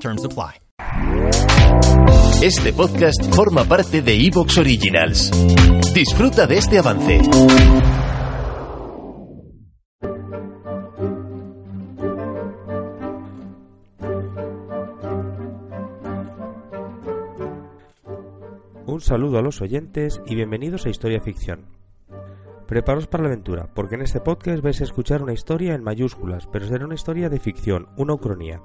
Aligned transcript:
Terms 0.00 0.24
apply. 0.24 0.60
Este 2.42 2.72
podcast 2.72 3.34
forma 3.34 3.64
parte 3.64 4.02
de 4.02 4.14
Evox 4.26 4.58
Originals. 4.58 5.30
Disfruta 5.94 6.46
de 6.46 6.58
este 6.58 6.78
avance. 6.78 7.20
Un 18.86 19.00
saludo 19.00 19.38
a 19.38 19.42
los 19.42 19.60
oyentes 19.62 20.20
y 20.26 20.34
bienvenidos 20.34 20.86
a 20.86 20.90
Historia 20.90 21.20
Ficción. 21.20 21.66
Preparaos 22.66 23.06
para 23.06 23.22
la 23.22 23.28
aventura, 23.28 23.68
porque 23.74 23.94
en 23.94 24.02
este 24.02 24.20
podcast 24.20 24.62
vais 24.62 24.80
a 24.80 24.84
escuchar 24.84 25.22
una 25.22 25.32
historia 25.32 25.74
en 25.74 25.84
mayúsculas, 25.84 26.46
pero 26.48 26.66
será 26.66 26.84
una 26.84 26.96
historia 26.96 27.28
de 27.28 27.38
ficción, 27.38 27.88
una 27.96 28.14
ucronía. 28.14 28.60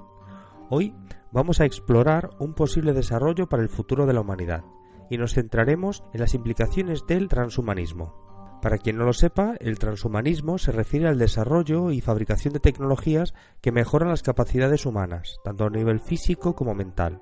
Hoy 0.74 0.94
vamos 1.32 1.60
a 1.60 1.66
explorar 1.66 2.30
un 2.38 2.54
posible 2.54 2.94
desarrollo 2.94 3.46
para 3.46 3.62
el 3.62 3.68
futuro 3.68 4.06
de 4.06 4.14
la 4.14 4.22
humanidad 4.22 4.64
y 5.10 5.18
nos 5.18 5.34
centraremos 5.34 6.02
en 6.14 6.20
las 6.20 6.32
implicaciones 6.32 7.04
del 7.06 7.28
transhumanismo. 7.28 8.58
Para 8.62 8.78
quien 8.78 8.96
no 8.96 9.04
lo 9.04 9.12
sepa, 9.12 9.54
el 9.60 9.78
transhumanismo 9.78 10.56
se 10.56 10.72
refiere 10.72 11.08
al 11.08 11.18
desarrollo 11.18 11.90
y 11.90 12.00
fabricación 12.00 12.54
de 12.54 12.60
tecnologías 12.60 13.34
que 13.60 13.70
mejoran 13.70 14.08
las 14.08 14.22
capacidades 14.22 14.86
humanas, 14.86 15.36
tanto 15.44 15.66
a 15.66 15.68
nivel 15.68 16.00
físico 16.00 16.54
como 16.54 16.74
mental. 16.74 17.20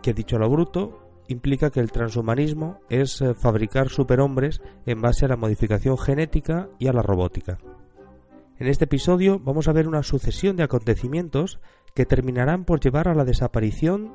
Que 0.00 0.14
dicho 0.14 0.36
a 0.36 0.38
lo 0.38 0.48
bruto, 0.48 1.24
implica 1.26 1.70
que 1.70 1.80
el 1.80 1.90
transhumanismo 1.90 2.78
es 2.88 3.20
eh, 3.20 3.34
fabricar 3.34 3.88
superhombres 3.88 4.62
en 4.84 5.00
base 5.00 5.24
a 5.24 5.28
la 5.28 5.36
modificación 5.36 5.98
genética 5.98 6.68
y 6.78 6.86
a 6.86 6.92
la 6.92 7.02
robótica. 7.02 7.58
En 8.58 8.68
este 8.68 8.84
episodio 8.84 9.38
vamos 9.38 9.66
a 9.66 9.72
ver 9.72 9.88
una 9.88 10.02
sucesión 10.02 10.56
de 10.56 10.62
acontecimientos 10.62 11.58
que 11.96 12.04
terminarán 12.04 12.66
por 12.66 12.78
llevar 12.78 13.08
a 13.08 13.14
la 13.14 13.24
desaparición 13.24 14.12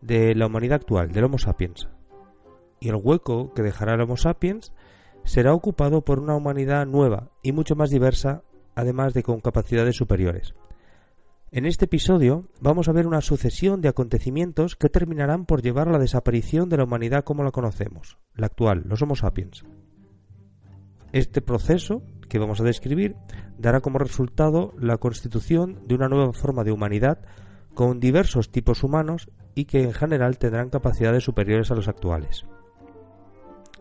de 0.00 0.36
la 0.36 0.46
humanidad 0.46 0.76
actual, 0.76 1.10
del 1.10 1.24
Homo 1.24 1.38
sapiens. 1.38 1.88
Y 2.78 2.90
el 2.90 2.94
hueco 2.94 3.52
que 3.54 3.62
dejará 3.62 3.94
el 3.94 4.02
Homo 4.02 4.16
sapiens 4.16 4.72
será 5.24 5.52
ocupado 5.52 6.04
por 6.04 6.20
una 6.20 6.36
humanidad 6.36 6.86
nueva 6.86 7.32
y 7.42 7.50
mucho 7.50 7.74
más 7.74 7.90
diversa, 7.90 8.44
además 8.76 9.14
de 9.14 9.24
con 9.24 9.40
capacidades 9.40 9.96
superiores. 9.96 10.54
En 11.50 11.66
este 11.66 11.86
episodio 11.86 12.48
vamos 12.60 12.88
a 12.88 12.92
ver 12.92 13.06
una 13.06 13.20
sucesión 13.20 13.80
de 13.80 13.88
acontecimientos 13.88 14.76
que 14.76 14.88
terminarán 14.88 15.44
por 15.44 15.60
llevar 15.60 15.88
a 15.88 15.92
la 15.92 15.98
desaparición 15.98 16.68
de 16.68 16.76
la 16.76 16.84
humanidad 16.84 17.24
como 17.24 17.42
la 17.42 17.50
conocemos, 17.50 18.16
la 18.36 18.46
actual, 18.46 18.84
los 18.86 19.02
Homo 19.02 19.16
sapiens. 19.16 19.64
Este 21.10 21.42
proceso 21.42 22.02
que 22.28 22.38
vamos 22.38 22.60
a 22.60 22.64
describir 22.64 23.16
dará 23.58 23.80
como 23.80 23.98
resultado 23.98 24.72
la 24.78 24.98
constitución 24.98 25.80
de 25.86 25.94
una 25.94 26.08
nueva 26.08 26.32
forma 26.32 26.64
de 26.64 26.72
humanidad 26.72 27.18
con 27.74 28.00
diversos 28.00 28.50
tipos 28.50 28.82
humanos 28.82 29.30
y 29.54 29.64
que 29.64 29.82
en 29.82 29.92
general 29.92 30.38
tendrán 30.38 30.70
capacidades 30.70 31.24
superiores 31.24 31.70
a 31.70 31.74
los 31.74 31.88
actuales. 31.88 32.46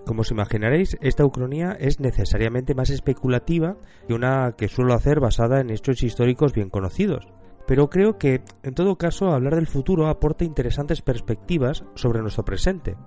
Como 0.05 0.22
os 0.22 0.31
imaginaréis, 0.31 0.97
esta 1.02 1.25
ucronía 1.25 1.72
es 1.80 2.00
necesariamente 2.00 2.75
más 2.75 2.89
especulativa 2.89 3.78
que 4.07 4.13
una 4.13 4.53
que 4.57 4.67
suelo 4.67 4.94
hacer 4.94 5.19
basada 5.19 5.62
en 5.62 5.69
hechos 5.69 6.03
históricos 6.03 6.53
bien 6.53 6.69
conocidos, 6.69 7.28
pero 7.66 7.90
creo 7.90 8.17
que, 8.17 8.44
en 8.63 8.73
todo 8.73 8.97
caso, 8.97 9.31
hablar 9.31 9.56
del 9.56 9.67
futuro 9.67 10.07
aporta 10.07 10.44
interesantes 10.44 11.01
perspectivas 11.01 11.85
sobre 11.96 12.22
nuestro 12.22 12.44
presente, 12.44 12.97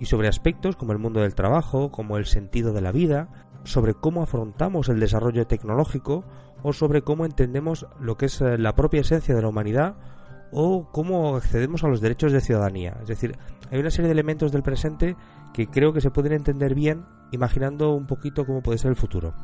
y 0.00 0.06
sobre 0.06 0.28
aspectos 0.28 0.76
como 0.76 0.92
el 0.92 0.98
mundo 0.98 1.20
del 1.20 1.34
trabajo, 1.34 1.92
como 1.92 2.16
el 2.16 2.24
sentido 2.24 2.72
de 2.72 2.80
la 2.80 2.90
vida, 2.90 3.28
sobre 3.64 3.94
cómo 3.94 4.22
afrontamos 4.22 4.88
el 4.88 5.00
desarrollo 5.00 5.46
tecnológico 5.46 6.24
o 6.62 6.72
sobre 6.72 7.02
cómo 7.02 7.24
entendemos 7.24 7.86
lo 8.00 8.16
que 8.16 8.26
es 8.26 8.40
eh, 8.40 8.58
la 8.58 8.74
propia 8.74 9.00
esencia 9.00 9.34
de 9.34 9.42
la 9.42 9.48
humanidad 9.48 9.96
o 10.52 10.90
cómo 10.90 11.36
accedemos 11.36 11.84
a 11.84 11.88
los 11.88 12.00
derechos 12.00 12.32
de 12.32 12.40
ciudadanía. 12.40 12.96
Es 13.02 13.08
decir, 13.08 13.36
hay 13.70 13.78
una 13.78 13.90
serie 13.90 14.08
de 14.08 14.12
elementos 14.12 14.52
del 14.52 14.62
presente 14.62 15.16
que 15.54 15.68
creo 15.68 15.92
que 15.92 16.00
se 16.00 16.10
pueden 16.10 16.32
entender 16.32 16.74
bien 16.74 17.04
imaginando 17.32 17.94
un 17.94 18.06
poquito 18.06 18.44
cómo 18.44 18.62
puede 18.62 18.78
ser 18.78 18.90
el 18.90 18.96
futuro. 18.96 19.34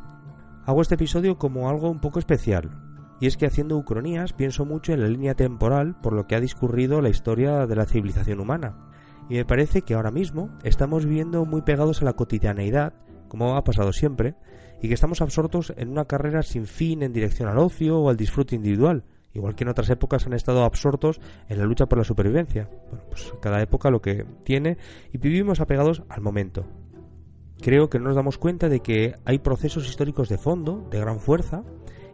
Hago 0.65 0.81
este 0.81 0.95
episodio 0.95 1.37
como 1.37 1.69
algo 1.69 1.89
un 1.89 2.01
poco 2.01 2.19
especial, 2.19 2.69
y 3.19 3.27
es 3.27 3.37
que 3.37 3.45
haciendo 3.45 3.77
ucronías 3.77 4.33
pienso 4.33 4.65
mucho 4.65 4.93
en 4.93 5.01
la 5.01 5.07
línea 5.07 5.33
temporal 5.33 5.95
por 6.01 6.13
lo 6.13 6.27
que 6.27 6.35
ha 6.35 6.41
discurrido 6.41 7.01
la 7.01 7.09
historia 7.09 7.65
de 7.65 7.75
la 7.75 7.85
civilización 7.85 8.39
humana. 8.39 8.75
Y 9.29 9.35
me 9.35 9.45
parece 9.45 9.81
que 9.81 9.93
ahora 9.93 10.11
mismo 10.11 10.49
estamos 10.63 11.05
viviendo 11.05 11.45
muy 11.45 11.61
pegados 11.61 12.01
a 12.01 12.05
la 12.05 12.13
cotidianeidad 12.13 12.93
como 13.27 13.55
ha 13.55 13.63
pasado 13.63 13.93
siempre, 13.93 14.35
y 14.81 14.87
que 14.87 14.93
estamos 14.93 15.21
absortos 15.21 15.73
en 15.77 15.89
una 15.89 16.05
carrera 16.05 16.43
sin 16.43 16.65
fin 16.65 17.03
en 17.03 17.13
dirección 17.13 17.49
al 17.49 17.57
ocio 17.57 17.99
o 17.99 18.09
al 18.09 18.17
disfrute 18.17 18.55
individual, 18.55 19.03
igual 19.33 19.55
que 19.55 19.63
en 19.63 19.69
otras 19.69 19.89
épocas 19.89 20.25
han 20.25 20.33
estado 20.33 20.63
absortos 20.63 21.19
en 21.49 21.57
la 21.57 21.65
lucha 21.65 21.87
por 21.87 21.97
la 21.97 22.03
supervivencia. 22.03 22.69
Bueno, 22.89 23.05
pues 23.09 23.33
cada 23.41 23.61
época 23.61 23.89
lo 23.89 24.01
que 24.01 24.25
tiene 24.43 24.77
y 25.11 25.17
vivimos 25.17 25.59
apegados 25.59 26.03
al 26.09 26.21
momento. 26.21 26.65
Creo 27.59 27.89
que 27.89 27.97
no 27.97 28.05
nos 28.05 28.15
damos 28.15 28.37
cuenta 28.37 28.69
de 28.69 28.81
que 28.81 29.15
hay 29.25 29.39
procesos 29.39 29.89
históricos 29.89 30.29
de 30.29 30.37
fondo, 30.37 30.87
de 30.91 30.99
gran 30.99 31.19
fuerza, 31.19 31.63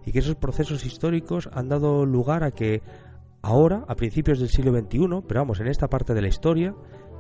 y 0.06 0.12
que 0.12 0.20
esos 0.20 0.36
procesos 0.36 0.86
históricos 0.86 1.50
han 1.54 1.70
dado 1.70 2.06
lugar 2.06 2.44
a 2.44 2.52
que 2.52 2.82
ahora, 3.42 3.84
a 3.88 3.96
principios 3.96 4.40
del 4.40 4.50
siglo 4.50 4.72
XXI, 4.72 5.22
pero 5.28 5.42
vamos, 5.42 5.60
en 5.60 5.68
esta 5.68 5.90
parte 5.90 6.14
de 6.14 6.22
la 6.22 6.28
historia, 6.28 6.74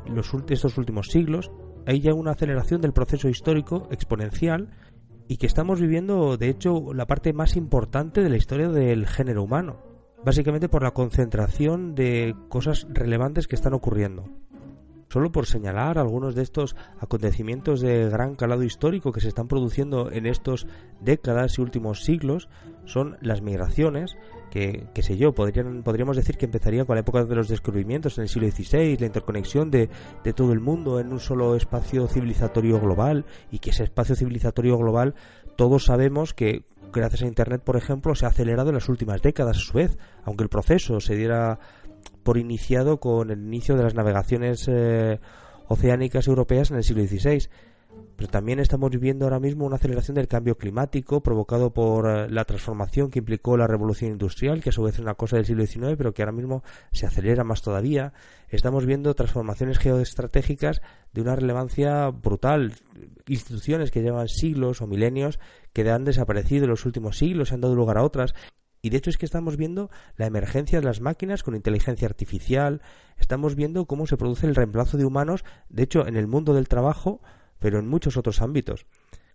los, 0.05 0.33
estos 0.49 0.77
últimos 0.77 1.07
siglos, 1.09 1.51
hay 1.85 2.01
ya 2.01 2.13
una 2.13 2.31
aceleración 2.31 2.81
del 2.81 2.93
proceso 2.93 3.29
histórico 3.29 3.87
exponencial 3.91 4.69
y 5.27 5.37
que 5.37 5.47
estamos 5.47 5.79
viviendo, 5.79 6.37
de 6.37 6.49
hecho, 6.49 6.93
la 6.93 7.07
parte 7.07 7.33
más 7.33 7.55
importante 7.55 8.21
de 8.21 8.29
la 8.29 8.37
historia 8.37 8.69
del 8.69 9.07
género 9.07 9.43
humano, 9.43 9.81
básicamente 10.23 10.69
por 10.69 10.83
la 10.83 10.91
concentración 10.91 11.95
de 11.95 12.35
cosas 12.49 12.87
relevantes 12.89 13.47
que 13.47 13.55
están 13.55 13.73
ocurriendo. 13.73 14.25
Solo 15.13 15.31
por 15.31 15.45
señalar 15.45 15.99
algunos 15.99 16.33
de 16.33 16.41
estos 16.41 16.75
acontecimientos 16.99 17.81
de 17.81 18.09
gran 18.09 18.33
calado 18.33 18.63
histórico 18.63 19.11
que 19.11 19.21
se 19.21 19.27
están 19.27 19.47
produciendo 19.47 20.11
en 20.11 20.25
estos 20.25 20.65
décadas 21.01 21.55
y 21.55 21.61
últimos 21.61 22.03
siglos, 22.03 22.49
son 22.85 23.17
las 23.21 23.43
migraciones, 23.43 24.17
que, 24.49 24.87
qué 24.95 25.03
sé 25.03 25.15
yo, 25.15 25.33
podrían, 25.33 25.83
podríamos 25.83 26.17
decir 26.17 26.35
que 26.35 26.45
empezaría 26.45 26.85
con 26.85 26.95
la 26.95 27.01
época 27.01 27.25
de 27.25 27.35
los 27.35 27.47
descubrimientos 27.47 28.17
en 28.17 28.23
el 28.23 28.27
siglo 28.27 28.49
XVI, 28.49 28.97
la 28.97 29.05
interconexión 29.05 29.69
de, 29.69 29.87
de 30.23 30.33
todo 30.33 30.51
el 30.51 30.61
mundo 30.61 30.99
en 30.99 31.13
un 31.13 31.19
solo 31.19 31.55
espacio 31.55 32.07
civilizatorio 32.07 32.79
global, 32.79 33.23
y 33.51 33.59
que 33.59 33.69
ese 33.69 33.83
espacio 33.83 34.15
civilizatorio 34.15 34.79
global 34.79 35.13
todos 35.55 35.85
sabemos 35.85 36.33
que 36.33 36.65
gracias 36.91 37.21
a 37.23 37.27
Internet, 37.27 37.61
por 37.63 37.75
ejemplo, 37.75 38.15
se 38.15 38.25
ha 38.25 38.29
acelerado 38.29 38.69
en 38.69 38.75
las 38.75 38.89
últimas 38.89 39.21
décadas 39.21 39.57
a 39.57 39.59
su 39.59 39.73
vez, 39.73 39.97
aunque 40.23 40.43
el 40.43 40.49
proceso 40.49 40.99
se 40.99 41.15
diera 41.15 41.59
por 42.23 42.37
iniciado 42.37 42.99
con 42.99 43.31
el 43.31 43.39
inicio 43.39 43.75
de 43.75 43.83
las 43.83 43.95
navegaciones 43.95 44.67
eh, 44.67 45.19
oceánicas 45.67 46.27
europeas 46.27 46.71
en 46.71 46.77
el 46.77 46.83
siglo 46.83 47.05
XVI. 47.05 47.49
Pero 48.15 48.29
también 48.29 48.59
estamos 48.59 48.91
viviendo 48.91 49.25
ahora 49.25 49.39
mismo 49.39 49.65
una 49.65 49.75
aceleración 49.75 50.15
del 50.15 50.27
cambio 50.27 50.57
climático 50.57 51.21
provocado 51.21 51.73
por 51.73 52.09
eh, 52.09 52.29
la 52.29 52.45
transformación 52.45 53.09
que 53.09 53.19
implicó 53.19 53.57
la 53.57 53.67
revolución 53.67 54.11
industrial, 54.11 54.61
que 54.61 54.69
a 54.69 54.71
su 54.71 54.83
vez 54.83 54.95
es 54.95 54.99
una 54.99 55.15
cosa 55.15 55.35
del 55.35 55.45
siglo 55.45 55.65
XIX, 55.65 55.95
pero 55.97 56.13
que 56.13 56.21
ahora 56.21 56.31
mismo 56.31 56.63
se 56.91 57.05
acelera 57.05 57.43
más 57.43 57.61
todavía. 57.61 58.13
Estamos 58.49 58.85
viendo 58.85 59.13
transformaciones 59.15 59.79
geoestratégicas 59.79 60.81
de 61.11 61.21
una 61.21 61.35
relevancia 61.35 62.09
brutal. 62.09 62.73
Instituciones 63.27 63.91
que 63.91 64.01
llevan 64.01 64.27
siglos 64.27 64.81
o 64.81 64.87
milenios 64.87 65.39
que 65.73 65.89
han 65.89 66.05
desaparecido 66.05 66.65
en 66.65 66.69
los 66.69 66.85
últimos 66.85 67.17
siglos, 67.17 67.51
han 67.51 67.61
dado 67.61 67.75
lugar 67.75 67.97
a 67.97 68.03
otras. 68.03 68.35
Y 68.83 68.89
de 68.89 68.97
hecho 68.97 69.09
es 69.09 69.17
que 69.17 69.25
estamos 69.25 69.55
viendo 69.55 69.89
la 70.17 70.25
emergencia 70.25 70.79
de 70.79 70.85
las 70.85 70.99
máquinas 70.99 71.41
con 71.41 71.55
inteligencia 71.55 72.05
artificial, 72.05 72.81
estamos 73.17 73.55
viendo 73.55 73.85
cómo 73.85 74.07
se 74.07 74.17
produce 74.17 74.45
el 74.45 74.55
reemplazo 74.55 74.97
de 74.97 75.05
humanos, 75.05 75.45
de 75.69 75.83
hecho 75.83 76.05
en 76.05 76.17
el 76.17 76.27
mundo 76.27 76.53
del 76.53 76.67
trabajo, 76.67 77.21
pero 77.59 77.79
en 77.79 77.87
muchos 77.87 78.17
otros 78.17 78.41
ámbitos. 78.41 78.85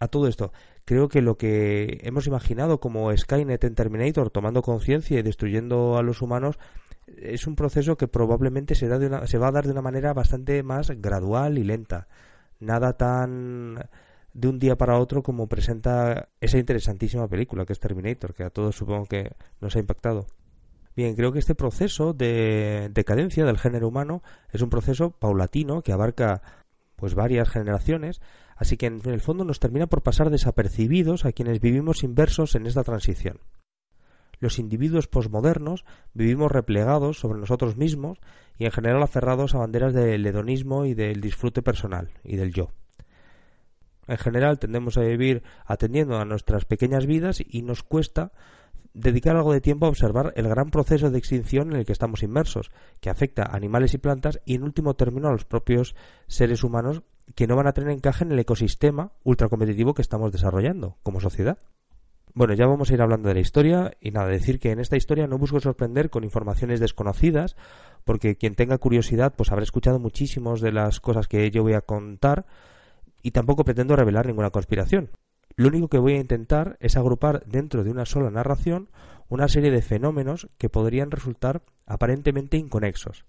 A 0.01 0.09
todo 0.09 0.29
esto, 0.29 0.53
creo 0.85 1.09
que 1.09 1.23
lo 1.23 1.39
que 1.39 1.99
hemos 2.03 2.27
imaginado 2.27 2.79
como 2.79 3.11
Skynet 3.17 3.65
en 3.65 3.75
Terminator 3.75 4.29
tomando 4.29 4.61
conciencia 4.61 5.19
y 5.19 5.23
destruyendo 5.23 5.97
a 5.97 6.03
los 6.03 6.21
humanos 6.21 6.59
es 7.07 7.47
un 7.47 7.57
proceso 7.57 7.97
que 7.97 8.07
probablemente 8.07 8.75
se, 8.75 8.87
da 8.87 9.27
se 9.27 9.39
va 9.39 9.49
a 9.49 9.53
dar 9.53 9.65
de 9.65 9.73
una 9.73 9.81
manera 9.81 10.13
bastante 10.13 10.63
más 10.63 10.91
gradual 10.91 11.57
y 11.57 11.65
lenta. 11.65 12.07
Nada 12.61 12.99
tan 12.99 13.79
de 14.33 14.49
un 14.49 14.59
día 14.59 14.77
para 14.77 14.99
otro 14.99 15.23
como 15.23 15.49
presenta 15.49 16.29
esa 16.41 16.59
interesantísima 16.59 17.29
película 17.29 17.65
que 17.65 17.73
es 17.73 17.81
Terminator, 17.81 18.35
que 18.35 18.45
a 18.45 18.51
todos 18.51 18.77
supongo 18.77 19.07
que 19.07 19.33
nos 19.61 19.75
ha 19.77 19.81
impactado. 19.81 20.27
Bien, 20.97 21.15
creo 21.15 21.33
que 21.33 21.39
este 21.39 21.55
proceso 21.55 22.13
de 22.13 22.91
decadencia 22.93 23.45
del 23.45 23.59
género 23.59 23.89
humano 23.89 24.23
es 24.51 24.63
un 24.63 24.71
proceso 24.71 25.11
paulatino 25.11 25.83
que 25.83 25.93
abarca 25.93 26.43
pues 26.97 27.15
varias 27.15 27.49
generaciones, 27.49 28.21
así 28.57 28.77
que 28.77 28.87
en 28.87 29.01
el 29.05 29.21
fondo 29.21 29.45
nos 29.45 29.61
termina 29.61 29.87
por 29.87 30.03
pasar 30.03 30.31
desapercibidos 30.31 31.25
a 31.25 31.31
quienes 31.31 31.61
vivimos 31.61 32.03
inversos 32.03 32.57
en 32.57 32.67
esta 32.67 32.83
transición. 32.83 33.39
Los 34.41 34.59
individuos 34.59 35.07
posmodernos 35.07 35.85
vivimos 36.15 36.51
replegados 36.51 37.19
sobre 37.19 37.39
nosotros 37.39 37.77
mismos 37.77 38.19
y 38.57 38.65
en 38.65 38.73
general 38.73 39.03
aferrados 39.03 39.55
a 39.55 39.59
banderas 39.59 39.95
del 39.95 40.27
hedonismo 40.27 40.85
y 40.85 40.95
del 40.95 41.21
disfrute 41.21 41.63
personal 41.63 42.11
y 42.25 42.37
del 42.37 42.53
yo. 42.53 42.73
En 44.09 44.17
general 44.17 44.59
tendemos 44.59 44.97
a 44.97 45.03
vivir 45.03 45.43
atendiendo 45.65 46.19
a 46.19 46.25
nuestras 46.25 46.65
pequeñas 46.65 47.07
vidas 47.07 47.43
y 47.47 47.63
nos 47.63 47.83
cuesta 47.83 48.33
dedicar 48.95 49.37
algo 49.37 49.53
de 49.53 49.61
tiempo 49.61 49.87
a 49.87 49.91
observar 49.91 50.33
el 50.37 50.49
gran 50.49 50.71
proceso 50.71 51.11
de 51.11 51.19
extinción 51.19 51.71
en 51.71 51.79
el 51.79 51.87
que 51.87 51.93
estamos 51.93 52.23
inmersos, 52.23 52.71
que 53.01 53.11
afecta 53.11 53.43
a 53.43 53.55
animales 53.55 53.95
y 53.95 53.99
plantas 53.99 54.41
y 54.45 54.55
en 54.55 54.65
último 54.65 54.95
término 54.95 55.29
a 55.29 55.33
los 55.33 55.45
propios 55.45 55.95
seres 56.27 56.65
humanos 56.65 57.03
que 57.35 57.47
no 57.47 57.57
van 57.57 57.67
a 57.67 57.73
tener 57.73 57.91
encaje 57.91 58.25
en 58.25 58.33
el 58.33 58.39
ecosistema 58.39 59.13
ultracompetitivo 59.23 59.95
que 59.95 60.03
estamos 60.03 60.33
desarrollando 60.33 60.97
como 61.03 61.21
sociedad. 61.21 61.59
Bueno, 62.35 62.55
ya 62.55 62.67
vamos 62.67 62.91
a 62.91 62.95
ir 62.95 63.03
hablando 63.03 63.29
de 63.29 63.35
la 63.35 63.41
historia 63.41 63.97
y 64.01 64.11
nada, 64.11 64.29
decir 64.29 64.61
que 64.61 64.71
en 64.71 64.81
esta 64.81 64.97
historia 64.97 65.27
no 65.27 65.39
busco 65.39 65.61
sorprender 65.61 66.09
con 66.09 66.25
informaciones 66.25 66.79
desconocidas, 66.79 67.57
porque 68.05 68.37
quien 68.37 68.55
tenga 68.55 68.79
curiosidad 68.79 69.35
pues 69.37 69.51
habrá 69.51 69.65
escuchado 69.65 69.99
muchísimas 69.99 70.61
de 70.61 70.73
las 70.73 71.01
cosas 71.01 71.27
que 71.27 71.51
yo 71.51 71.63
voy 71.63 71.75
a 71.75 71.81
contar 71.81 72.47
y 73.23 73.33
tampoco 73.33 73.65
pretendo 73.65 73.97
revelar 73.97 74.27
ninguna 74.27 74.51
conspiración. 74.51 75.11
Lo 75.57 75.69
único 75.69 75.89
que 75.89 75.99
voy 75.99 76.15
a 76.15 76.21
intentar 76.21 76.77
es 76.81 76.97
agrupar 76.97 77.45
dentro 77.47 77.83
de 77.85 77.91
una 77.91 78.07
sola 78.07 78.31
narración 78.31 78.91
una 79.29 79.49
serie 79.49 79.71
de 79.71 79.83
fenómenos 79.83 80.49
que 80.57 80.71
podrían 80.71 81.11
resultar 81.11 81.63
aparentemente 81.87 82.57
inconexos, 82.57 83.25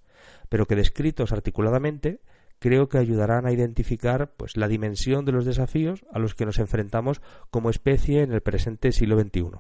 pero 0.48 0.66
que 0.66 0.76
descritos 0.76 1.32
articuladamente 1.32 2.22
creo 2.60 2.90
que 2.90 2.98
ayudarán 2.98 3.46
a 3.46 3.52
identificar 3.52 4.34
pues 4.36 4.58
la 4.58 4.68
dimensión 4.68 5.26
de 5.26 5.32
los 5.32 5.46
desafíos 5.46 6.06
a 6.12 6.20
los 6.20 6.36
que 6.36 6.46
nos 6.46 6.60
enfrentamos 6.60 7.22
como 7.50 7.70
especie 7.70 8.22
en 8.22 8.32
el 8.32 8.42
presente 8.42 8.92
siglo 8.92 9.20
XXI. 9.20 9.60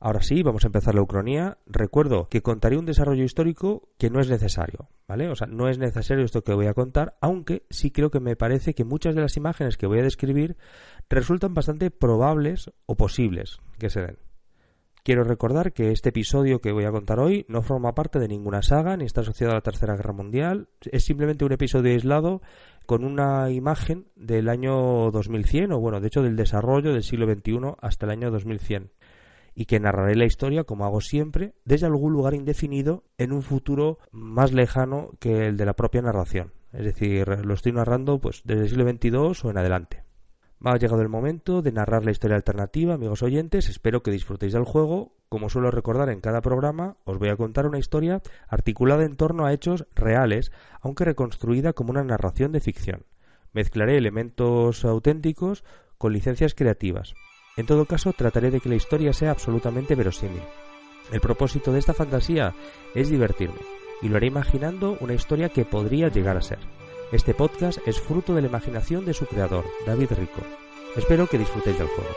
Ahora 0.00 0.22
sí, 0.22 0.42
vamos 0.42 0.64
a 0.64 0.68
empezar 0.68 0.94
la 0.94 1.02
ucronía. 1.02 1.58
Recuerdo 1.66 2.28
que 2.28 2.42
contaré 2.42 2.78
un 2.78 2.86
desarrollo 2.86 3.24
histórico 3.24 3.88
que 3.98 4.10
no 4.10 4.20
es 4.20 4.28
necesario, 4.28 4.88
¿vale? 5.08 5.28
O 5.28 5.34
sea, 5.34 5.48
no 5.48 5.68
es 5.68 5.78
necesario 5.78 6.24
esto 6.24 6.42
que 6.42 6.54
voy 6.54 6.66
a 6.66 6.74
contar, 6.74 7.16
aunque 7.20 7.64
sí 7.68 7.90
creo 7.90 8.10
que 8.10 8.20
me 8.20 8.36
parece 8.36 8.74
que 8.74 8.84
muchas 8.84 9.16
de 9.16 9.22
las 9.22 9.36
imágenes 9.36 9.76
que 9.76 9.88
voy 9.88 9.98
a 9.98 10.04
describir 10.04 10.56
resultan 11.08 11.52
bastante 11.52 11.90
probables 11.90 12.70
o 12.86 12.94
posibles 12.96 13.58
que 13.78 13.90
se 13.90 14.02
den. 14.02 14.18
Quiero 15.02 15.24
recordar 15.24 15.72
que 15.72 15.90
este 15.90 16.10
episodio 16.10 16.60
que 16.60 16.70
voy 16.70 16.84
a 16.84 16.92
contar 16.92 17.18
hoy 17.18 17.46
no 17.48 17.62
forma 17.62 17.94
parte 17.94 18.18
de 18.18 18.28
ninguna 18.28 18.62
saga 18.62 18.96
ni 18.96 19.04
está 19.04 19.22
asociado 19.22 19.52
a 19.52 19.56
la 19.56 19.62
Tercera 19.62 19.96
Guerra 19.96 20.12
Mundial. 20.12 20.68
Es 20.82 21.06
simplemente 21.06 21.44
un 21.44 21.52
episodio 21.52 21.92
aislado 21.92 22.42
con 22.84 23.04
una 23.04 23.50
imagen 23.50 24.08
del 24.16 24.48
año 24.48 25.10
2100, 25.10 25.72
o 25.72 25.80
bueno, 25.80 26.00
de 26.00 26.08
hecho 26.08 26.22
del 26.22 26.36
desarrollo 26.36 26.92
del 26.92 27.02
siglo 27.02 27.26
XXI 27.26 27.58
hasta 27.80 28.06
el 28.06 28.12
año 28.12 28.30
2100 28.30 28.90
y 29.58 29.66
que 29.66 29.80
narraré 29.80 30.14
la 30.14 30.24
historia, 30.24 30.62
como 30.62 30.84
hago 30.84 31.00
siempre, 31.00 31.52
desde 31.64 31.86
algún 31.86 32.12
lugar 32.12 32.32
indefinido 32.32 33.02
en 33.18 33.32
un 33.32 33.42
futuro 33.42 33.98
más 34.12 34.52
lejano 34.52 35.10
que 35.18 35.48
el 35.48 35.56
de 35.56 35.66
la 35.66 35.74
propia 35.74 36.00
narración. 36.00 36.52
Es 36.72 36.84
decir, 36.84 37.26
lo 37.44 37.54
estoy 37.54 37.72
narrando 37.72 38.20
pues 38.20 38.42
desde 38.44 38.62
el 38.62 38.68
siglo 38.68 38.88
XXII 38.88 39.16
o 39.16 39.50
en 39.50 39.58
adelante. 39.58 40.04
Ha 40.64 40.76
llegado 40.76 41.02
el 41.02 41.08
momento 41.08 41.60
de 41.60 41.72
narrar 41.72 42.04
la 42.04 42.12
historia 42.12 42.36
alternativa, 42.36 42.94
amigos 42.94 43.24
oyentes. 43.24 43.68
Espero 43.68 44.04
que 44.04 44.12
disfrutéis 44.12 44.52
del 44.52 44.62
juego. 44.62 45.16
Como 45.28 45.48
suelo 45.48 45.72
recordar 45.72 46.08
en 46.08 46.20
cada 46.20 46.40
programa, 46.40 46.96
os 47.02 47.18
voy 47.18 47.30
a 47.30 47.36
contar 47.36 47.66
una 47.66 47.80
historia 47.80 48.22
articulada 48.46 49.04
en 49.04 49.16
torno 49.16 49.44
a 49.44 49.52
hechos 49.52 49.88
reales, 49.92 50.52
aunque 50.80 51.04
reconstruida 51.04 51.72
como 51.72 51.90
una 51.90 52.04
narración 52.04 52.52
de 52.52 52.60
ficción. 52.60 53.06
Mezclaré 53.52 53.96
elementos 53.96 54.84
auténticos 54.84 55.64
con 55.98 56.12
licencias 56.12 56.54
creativas. 56.54 57.14
En 57.58 57.66
todo 57.66 57.86
caso, 57.86 58.12
trataré 58.12 58.52
de 58.52 58.60
que 58.60 58.68
la 58.68 58.76
historia 58.76 59.12
sea 59.12 59.32
absolutamente 59.32 59.96
verosímil. 59.96 60.42
El 61.10 61.20
propósito 61.20 61.72
de 61.72 61.80
esta 61.80 61.92
fantasía 61.92 62.54
es 62.94 63.10
divertirme, 63.10 63.58
y 64.00 64.08
lo 64.08 64.16
haré 64.16 64.28
imaginando 64.28 64.96
una 65.00 65.14
historia 65.14 65.48
que 65.48 65.64
podría 65.64 66.06
llegar 66.06 66.36
a 66.36 66.40
ser. 66.40 66.60
Este 67.10 67.34
podcast 67.34 67.80
es 67.84 68.00
fruto 68.00 68.32
de 68.32 68.42
la 68.42 68.46
imaginación 68.46 69.04
de 69.04 69.12
su 69.12 69.26
creador, 69.26 69.64
David 69.84 70.12
Rico. 70.12 70.40
Espero 70.94 71.26
que 71.26 71.36
disfrutéis 71.36 71.76
del 71.76 71.88
juego. 71.88 72.10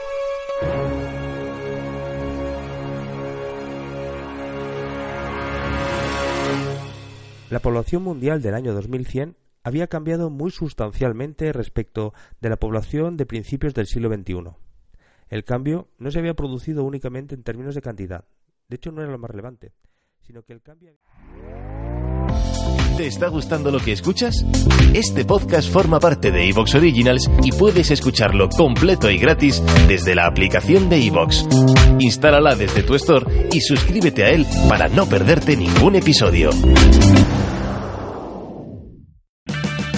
La 7.49 7.61
población 7.61 8.03
mundial 8.03 8.43
del 8.43 8.53
año 8.53 8.73
2100 8.75 9.35
había 9.63 9.87
cambiado 9.87 10.29
muy 10.29 10.51
sustancialmente 10.51 11.51
respecto 11.51 12.13
de 12.41 12.49
la 12.49 12.57
población 12.57 13.17
de 13.17 13.25
principios 13.25 13.73
del 13.73 13.87
siglo 13.87 14.13
XXI. 14.13 14.70
El 15.31 15.45
cambio 15.45 15.87
no 15.97 16.11
se 16.11 16.19
había 16.19 16.33
producido 16.33 16.83
únicamente 16.83 17.35
en 17.35 17.43
términos 17.43 17.73
de 17.73 17.81
cantidad. 17.81 18.25
De 18.67 18.75
hecho, 18.75 18.91
no 18.91 19.01
era 19.01 19.09
lo 19.09 19.17
más 19.17 19.31
relevante, 19.31 19.71
sino 20.19 20.43
que 20.43 20.51
el 20.51 20.61
cambio... 20.61 20.91
¿Te 22.97 23.07
está 23.07 23.29
gustando 23.29 23.71
lo 23.71 23.79
que 23.79 23.93
escuchas? 23.93 24.45
Este 24.93 25.23
podcast 25.23 25.71
forma 25.71 26.01
parte 26.01 26.31
de 26.31 26.49
Evox 26.49 26.75
Originals 26.75 27.31
y 27.43 27.53
puedes 27.53 27.89
escucharlo 27.91 28.49
completo 28.49 29.09
y 29.09 29.17
gratis 29.17 29.63
desde 29.87 30.15
la 30.15 30.27
aplicación 30.27 30.89
de 30.89 31.07
Evox. 31.07 31.47
Instálala 31.99 32.53
desde 32.55 32.83
tu 32.83 32.95
store 32.95 33.47
y 33.53 33.61
suscríbete 33.61 34.25
a 34.25 34.31
él 34.31 34.45
para 34.67 34.89
no 34.89 35.07
perderte 35.07 35.55
ningún 35.55 35.95
episodio. 35.95 36.49